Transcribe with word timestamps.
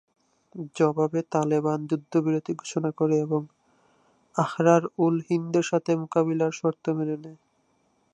জবাবে 0.75 1.21
তালেবান 1.31 1.79
যুদ্ধবিরতি 1.89 2.51
ঘোষণা 2.55 2.89
করে 2.91 3.15
এবং 3.19 3.41
আহরার-উল-হিন্দ-এর 4.35 5.65
সাথে 5.71 5.91
মোকাবিলার 6.01 6.53
শর্ত 6.59 6.85
মেনে 6.97 7.17
নেয়। 7.23 7.39